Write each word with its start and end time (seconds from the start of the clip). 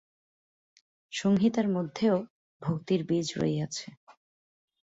সংহিতার 1.13 1.67
মধ্যেও 1.67 2.15
ভক্তির 2.61 3.01
বীজ 3.03 3.27
রহিয়াছে। 3.37 3.87